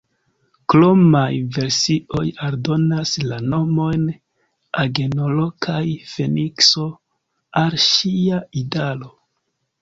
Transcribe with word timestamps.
Kromaj 0.73 1.25
versioj 1.57 2.23
aldonas 2.47 3.11
la 3.25 3.37
nomojn 3.51 4.07
Agenoro 4.85 5.45
kaj 5.67 5.83
Fenikso 6.15 6.87
al 7.63 7.79
ŝia 7.85 8.41
idaro. 8.65 9.13